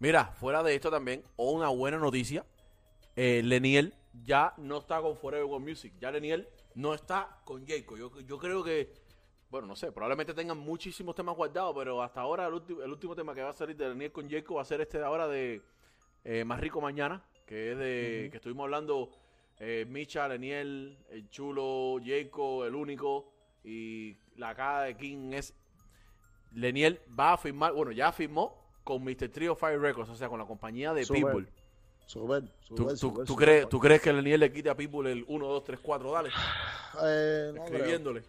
[0.00, 2.44] Mira, fuera de esto también, o una buena noticia,
[3.16, 3.94] eh, Leniel
[4.24, 5.92] ya no está con Forever One Music.
[6.00, 7.98] Ya Leniel no está con Jacob.
[7.98, 8.92] Yo, yo creo que,
[9.50, 13.14] bueno, no sé, probablemente tengan muchísimos temas guardados, pero hasta ahora el, último- el último
[13.14, 15.28] tema que va a salir de Leniel con Jacob va a ser este de ahora
[15.28, 15.60] de
[16.24, 19.10] eh, Más Rico Mañana, que es de, que estuvimos hablando,
[19.58, 23.32] eh, Micha, Leniel, el chulo, Jacob, el único,
[23.64, 25.54] y la cara de King es
[26.52, 28.59] Leniel va a firmar, bueno, ya firmó
[28.90, 29.28] con Mr.
[29.30, 31.48] Trio Fire Records, o sea, con la compañía de Súper, Pitbull.
[32.06, 35.06] Súper, ¿Tú, súper, tú- súper, tú crees, ¿Tú crees que Leniel le quite a Pitbull
[35.06, 36.10] el 1, 2, 3, 4?
[36.10, 36.30] Dale,
[37.02, 37.76] Eh, no creo.
[37.76, 38.24] escribiéndole.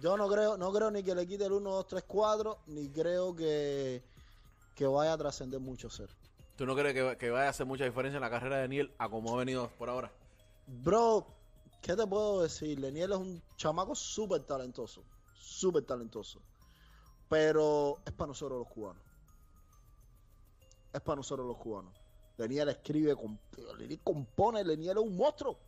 [0.00, 2.88] Yo no creo, no creo ni que le quite el 1, 2, 3, 4, ni
[2.90, 4.02] creo que,
[4.76, 6.08] que vaya a trascender mucho ser.
[6.56, 8.92] ¿Tú no crees que, que vaya a hacer mucha diferencia en la carrera de Leniel
[8.98, 10.12] a como ha venido por ahora?
[10.68, 11.26] Bro,
[11.82, 12.78] ¿qué te puedo decir?
[12.78, 15.02] Leniel es un chamaco súper talentoso,
[15.34, 16.40] súper talentoso.
[17.28, 19.09] Pero es para nosotros los cubanos.
[20.92, 21.92] Es para nosotros los cubanos.
[22.36, 23.38] Leniel escribe, comp-
[23.78, 25.58] Leniel compone, Leniel es un monstruo.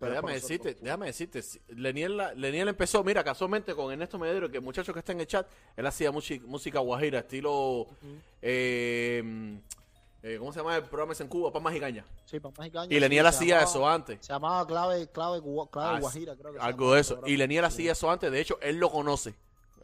[0.00, 4.62] Déjame decirte, déjame decirte, Leniel, la- Leniel empezó, mira, casualmente con Ernesto Medero, que el
[4.64, 7.86] muchacho que está en el chat, él hacía música guajira, estilo,
[8.42, 9.58] eh,
[10.22, 11.52] eh, ¿cómo se llama el programa ese en Cuba?
[11.52, 12.04] Pan Magicaña.
[12.24, 14.18] Sí, para más caña, Y Leniel hacía llamaba- eso antes.
[14.26, 15.40] Se llamaba clave, clave,
[15.74, 17.20] Ah, Guajira, creo que Algo de el eso.
[17.26, 18.32] Y Leniel hacía eso antes.
[18.32, 19.34] De hecho, él lo conoce.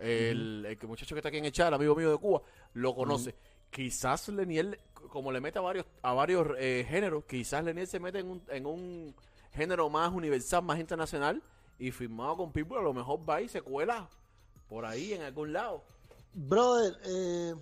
[0.00, 2.40] El, el que muchacho que está aquí en el chat, el amigo mío de Cuba,
[2.72, 3.34] lo conoce.
[3.70, 4.78] Quizás Leniel,
[5.10, 8.42] como le mete a varios, a varios eh, géneros, quizás Leniel se mete en un,
[8.48, 9.14] en un
[9.52, 11.42] género más universal, más internacional.
[11.78, 14.06] Y firmado con Pitbull, a lo mejor va y se cuela
[14.68, 15.82] por ahí en algún lado.
[16.34, 17.54] Brother, eh,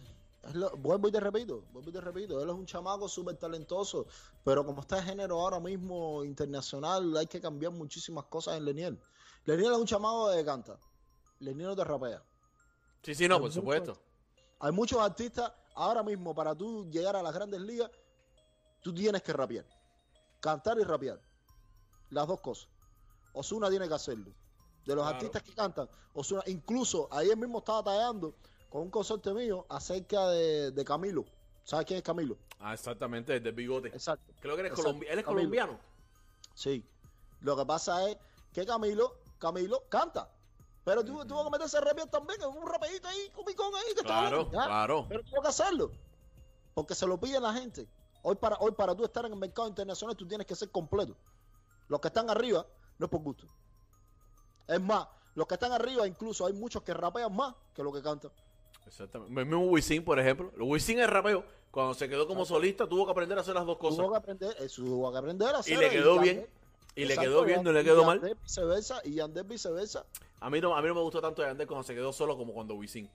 [0.55, 4.07] lo- vuelvo y te repito, vuelvo y te repito, él es un chamaco súper talentoso,
[4.43, 8.99] pero como está el género ahora mismo internacional, hay que cambiar muchísimas cosas en Leniel.
[9.45, 10.77] Leniel es un chamaco que canta,
[11.39, 12.21] Leniel no te rapea.
[13.03, 14.01] Sí, sí, no, por supuesto.
[14.61, 17.91] Hay muchos artistas, ahora mismo, para tú llegar a las grandes ligas,
[18.83, 19.65] tú tienes que rapear,
[20.41, 21.21] cantar y rapear,
[22.11, 22.69] las dos cosas.
[23.33, 24.33] Osuna tiene que hacerlo.
[24.85, 25.17] De los Claro.
[25.17, 28.35] artistas que cantan, Ozuna, incluso ayer mismo estaba tallando
[28.71, 31.25] con un consorte mío acerca de, de Camilo.
[31.63, 32.39] ¿Sabes quién es Camilo?
[32.59, 33.89] Ah, exactamente, el del bigote.
[33.89, 34.33] Exacto.
[34.41, 34.91] Creo que él es, Exacto.
[34.91, 35.25] él es Camilo.
[35.25, 35.79] colombiano.
[36.55, 36.83] Sí.
[37.41, 38.17] Lo que pasa es
[38.53, 40.31] que Camilo, Camilo canta.
[40.89, 44.03] Pero tuvo, tuvo que meterse a rapear también, un rapeito ahí, un picón ahí que
[44.03, 45.05] Claro, claro.
[45.07, 45.93] Pero tuvo que hacerlo.
[46.73, 47.87] Porque se lo pide la gente.
[48.23, 51.15] Hoy para, hoy para tú estar en el mercado internacional, tú tienes que ser completo.
[51.89, 52.65] Los que están arriba,
[52.97, 53.47] no es por gusto.
[54.67, 58.01] Es más, los que están arriba, incluso hay muchos que rapean más que los que
[58.01, 58.31] cantan.
[58.87, 59.39] Exactamente.
[59.39, 60.51] El mismo Wisin, por ejemplo.
[60.65, 61.45] Wisin es rapeo.
[61.71, 63.99] Cuando se quedó como solista, tuvo que aprender a hacer las dos cosas.
[63.99, 65.79] Tuvo que aprender, eh, tuvo que aprender a Y hacer.
[65.81, 66.49] le quedó bien.
[66.95, 68.21] Y le quedó bien, no le y quedó mal.
[68.43, 70.07] Viceversa, y Yandel viceversa.
[70.41, 72.53] A mí no, a mí no me gustó tanto Yandel cuando se quedó solo como
[72.53, 73.07] cuando Wisin.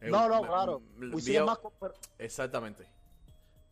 [0.00, 0.82] Eh, No, no, me- claro.
[0.96, 1.58] me- Wisin es más.
[1.80, 2.86] pero Exactamente.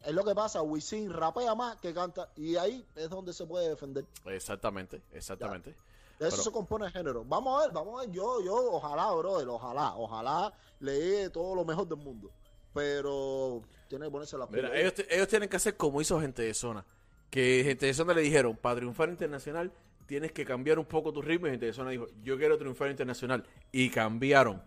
[0.05, 3.69] Es lo que pasa, Wisin rapea más que canta, y ahí es donde se puede
[3.69, 4.05] defender.
[4.27, 5.03] Exactamente.
[5.13, 5.71] Exactamente.
[6.19, 7.25] De eso Pero- se compone el género.
[7.25, 8.15] Vamos a ver, vamos a ver.
[8.15, 12.31] Yo, yo, ojalá, brother, ojalá, ojalá le dé todo lo mejor del mundo.
[12.75, 16.55] Pero tiene que ponerse la Mira, ellos, ellos tienen que hacer como hizo gente de
[16.55, 16.85] zona.
[17.31, 19.71] Que gente de zona le dijeron, para triunfar internacional
[20.11, 21.47] tienes que cambiar un poco tu ritmo.
[21.47, 23.45] Y gente de zona dijo, yo quiero triunfar internacional.
[23.71, 24.61] Y cambiaron.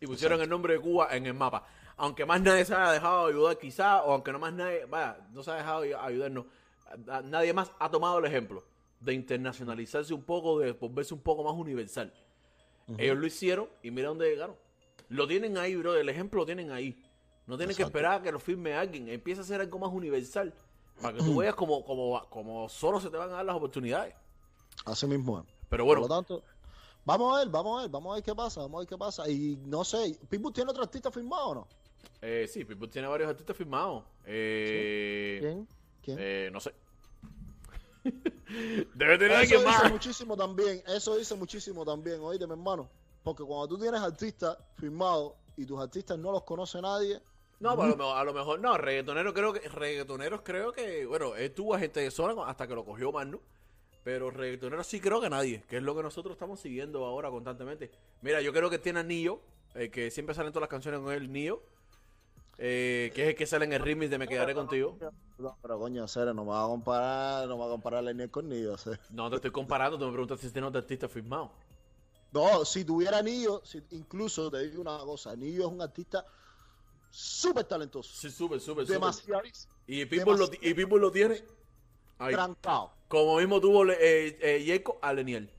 [0.00, 1.66] Y pusieron el nombre de Cuba en el mapa.
[1.98, 5.42] Aunque más nadie se haya dejado ayudar quizá, o aunque no más nadie, vaya, no
[5.42, 6.46] se ha dejado ay- ayudarnos,
[7.24, 8.64] nadie más ha tomado el ejemplo
[8.98, 12.10] de internacionalizarse un poco, de volverse un poco más universal.
[12.96, 14.56] Ellos lo hicieron y mira dónde llegaron.
[15.10, 16.98] Lo tienen ahí, bro, el ejemplo lo tienen ahí.
[17.46, 19.08] No tienen que esperar a que lo firme alguien.
[19.10, 20.54] Empieza a ser algo más universal.
[21.00, 24.14] Para que tú veas como, como, como solo se te van a dar las oportunidades.
[24.84, 25.44] Así mismo es.
[25.68, 26.42] Pero Por bueno, lo tanto,
[27.04, 28.98] vamos a ver, vamos a ver, vamos a ver qué pasa, vamos a ver qué
[28.98, 29.28] pasa.
[29.28, 31.68] Y no sé, ¿Pitbull tiene otro artista firmado o no?
[32.20, 34.04] eh, sí, Pitbull tiene varios artistas firmados.
[34.26, 35.68] Eh, ¿Quién?
[36.02, 36.18] ¿Quién?
[36.20, 36.74] Eh, no sé.
[38.94, 39.92] Debe tener Eso alguien dice más.
[39.92, 42.88] muchísimo también, eso dice muchísimo también, oíste, mi hermano.
[43.22, 47.20] Porque cuando tú tienes artistas firmados y tus artistas no los conoce nadie,
[47.62, 48.76] No, a lo, mejor, a lo mejor no.
[48.76, 52.74] Reggaetonero creo que, reggaetoneros creo que, bueno, él tuvo a gente de zona hasta que
[52.74, 53.40] lo cogió Manu.
[54.04, 57.90] Pero reggaetoneros sí creo que nadie, que es lo que nosotros estamos siguiendo ahora constantemente.
[58.20, 59.40] Mira, yo creo que tiene a Nio,
[59.76, 61.62] eh, que siempre salen todas las canciones con él, Nio,
[62.58, 64.96] eh, que es el que sale en el remix de Me Quedaré Contigo.
[65.38, 68.02] No, pero coño, serio, no me va a comparar, no me va a comparar a
[68.02, 68.76] Leniel con Nio.
[69.10, 71.52] No te estoy comparando, tú me preguntas si tiene otro artista firmado.
[72.32, 76.24] No, si tuviera Nio, si- incluso te digo una cosa, Nio es un artista
[77.12, 78.12] súper talentoso.
[78.12, 79.42] Sí, súper, súper, demasiado
[79.86, 81.44] Y Pitbull, lo, y Pitbull lo tiene
[82.18, 82.32] ahí.
[82.32, 82.90] trancado.
[83.06, 85.50] Como mismo tuvo eh, eh, Jacob a Leniel.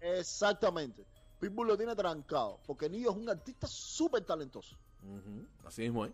[0.00, 1.04] Exactamente.
[1.40, 4.76] Pitbull lo tiene trancado, porque Nio es un artista súper talentoso.
[5.64, 6.12] Así mismo, ¿eh?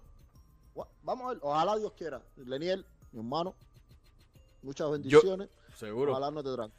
[1.02, 2.22] Vamos a ver, ojalá Dios quiera.
[2.36, 3.54] Leniel, mi hermano,
[4.62, 5.50] muchas bendiciones.
[5.76, 6.12] Seguro.
[6.12, 6.72] Ojalá no te Fly.